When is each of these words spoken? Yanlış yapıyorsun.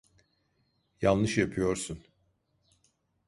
Yanlış 1.01 1.37
yapıyorsun. 1.37 2.03